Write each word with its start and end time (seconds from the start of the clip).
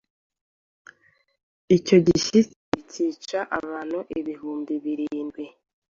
icyo 1.77 1.97
gishyitsi 2.05 2.79
cyica 3.23 3.39
abantu 3.59 3.99
ibihumbi 4.19 4.73
birindwi, 4.83 5.45